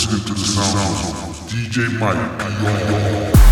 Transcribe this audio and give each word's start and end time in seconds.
listening 0.00 0.24
to 0.24 0.32
the 0.32 0.46
sounds 0.46 1.10
of 1.28 1.50
DJ 1.50 1.98
Mike. 2.00 3.49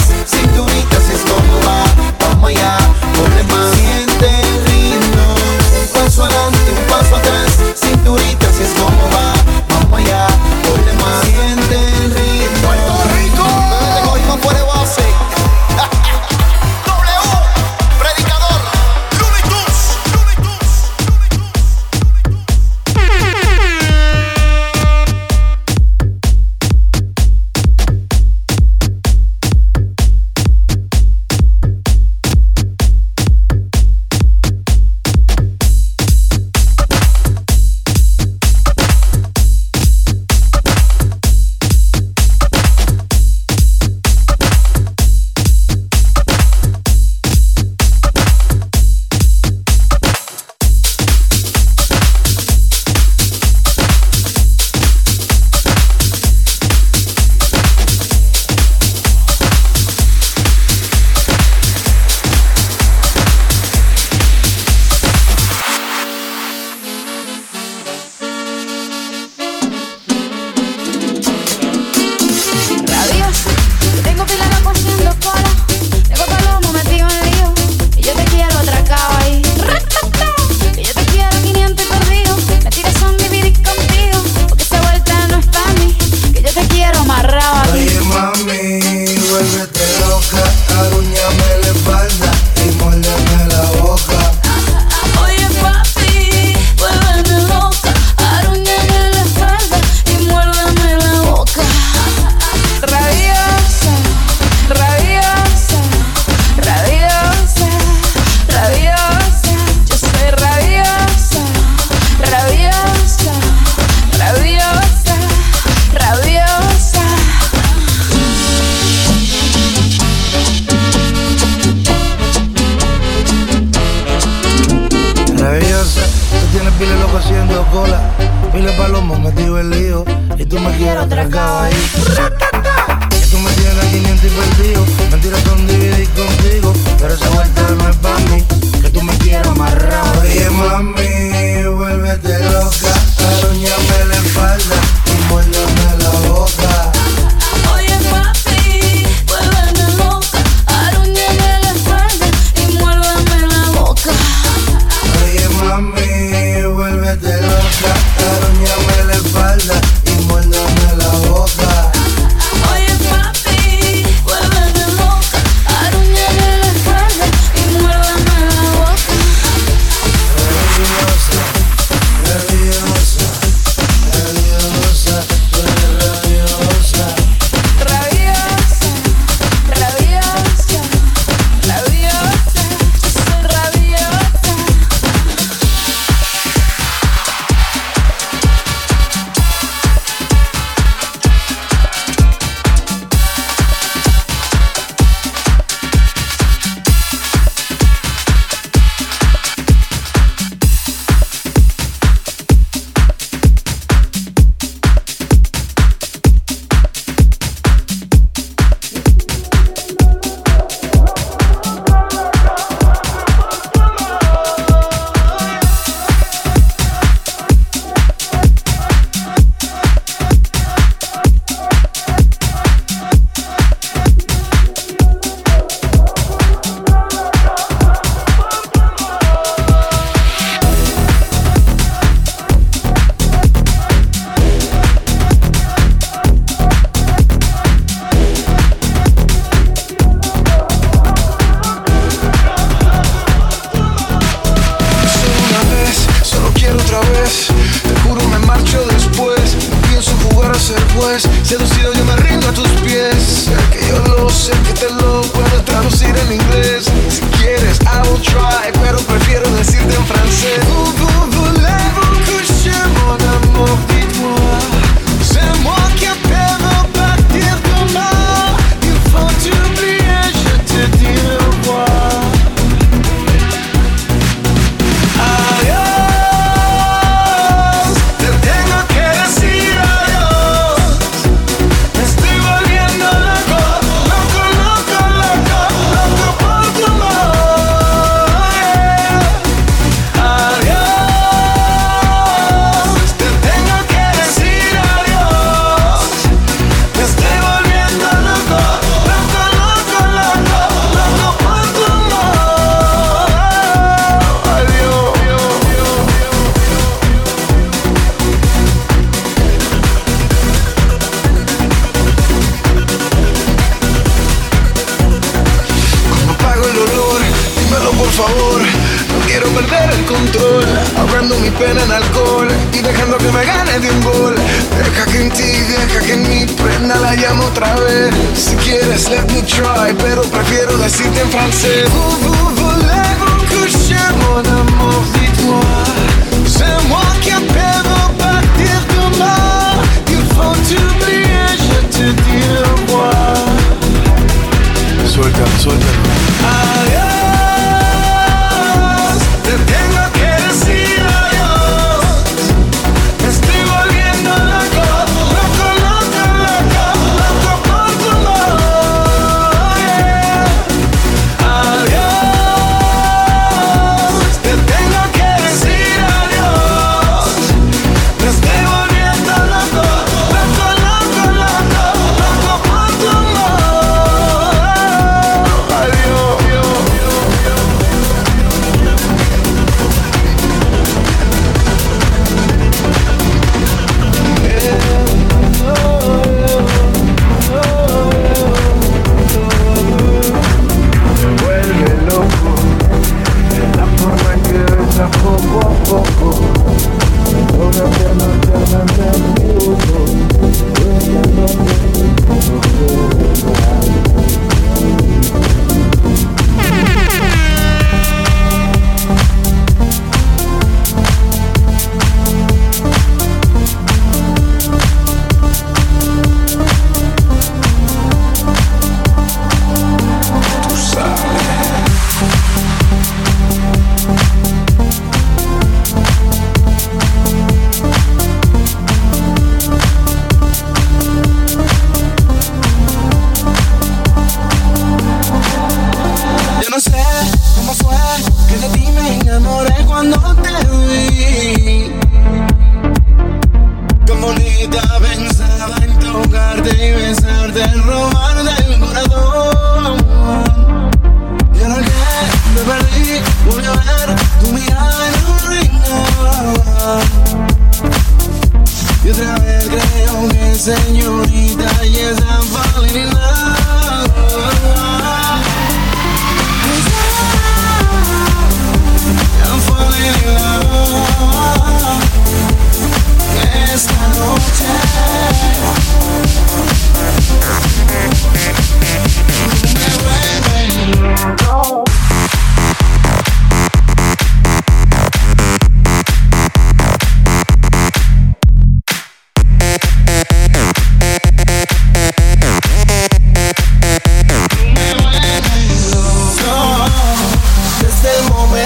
Sí. 0.00 0.39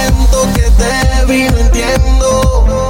siento 0.04 0.48
que 0.54 0.70
te 0.70 1.24
vi, 1.26 1.48
no 1.50 1.58
entiendo. 1.58 2.88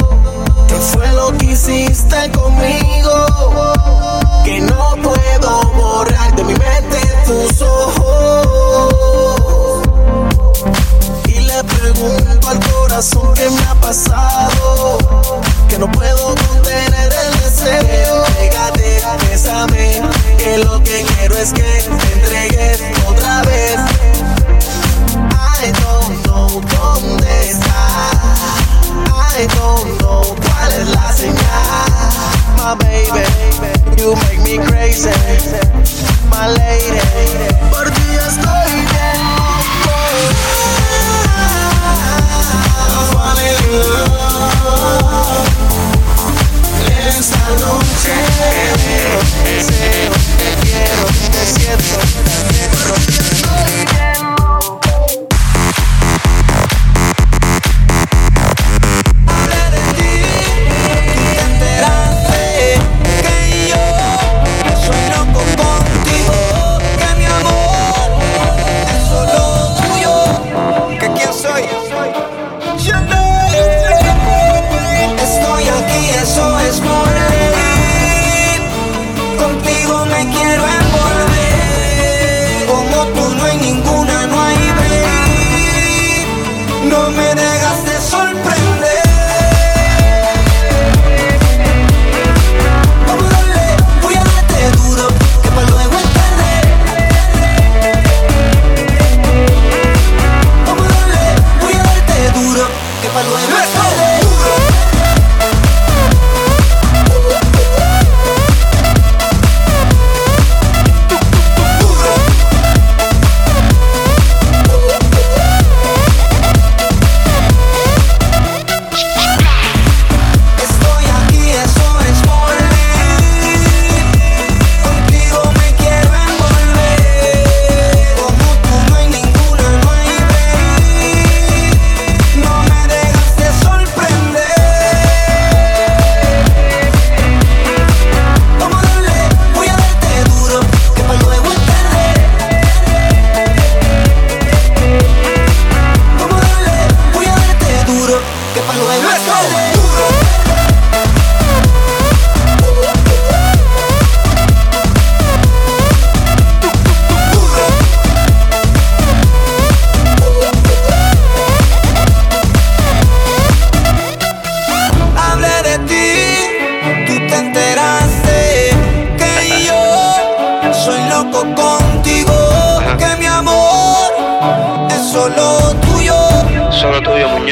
¿Qué 0.68 0.74
fue 0.74 1.06
lo 1.12 1.36
que 1.38 1.46
hiciste 1.46 2.30
conmigo? 2.32 3.26
Que 4.44 4.60
no 4.60 4.96
puedo 5.02 5.62
borrar 5.74 6.34
de 6.34 6.44
mi 6.44 6.54
mente 6.54 6.98
tus 7.26 7.62
ojos. 7.62 8.44
Y 11.26 11.40
le 11.40 11.64
pregunto 11.64 12.48
al 12.48 12.60
corazón 12.60 13.34
que 13.34 13.48
me 13.50 13.62
ha 13.62 13.74
pasado. 13.74 14.98
Que 15.68 15.78
no 15.78 15.90
puedo 15.90 16.34
contener 16.34 17.12
el 17.24 17.40
deseo. 17.40 18.24
Pégate, 18.38 19.02
bésame. 19.28 20.02
Que 20.38 20.58
lo 20.58 20.82
que 20.82 21.04
quiero 21.16 21.36
es 21.36 21.52
que 21.52 21.62
te 21.62 22.12
entregues 22.12 22.80
otra 23.06 23.42
vez. 23.42 23.76
I 25.66 26.03
know 26.34 26.60
dónde 26.60 27.50
está. 27.50 28.10
I 29.06 29.46
don't 29.54 29.98
know 29.98 30.22
cuál 30.44 30.72
es 30.72 30.88
la 30.88 31.12
señal. 31.12 31.90
My 32.58 32.74
baby, 32.74 33.24
you 33.96 34.14
make 34.16 34.40
me 34.42 34.58
crazy. 34.66 35.10
My 36.30 36.46
lady, 36.48 37.00
por 37.70 37.90
ti 37.90 38.06
estoy 38.28 38.72
bien. 38.90 39.20
Falling 43.12 43.58
in 43.62 43.78
love. 43.78 44.14
Esta 47.16 47.44
noche 47.62 48.14
te 48.34 49.50
deseo, 49.50 50.12
te 50.38 50.50
quiero, 50.62 51.04
te 51.32 51.42
siento, 51.46 51.96
te 52.48 52.63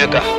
Mierda. 0.03 0.32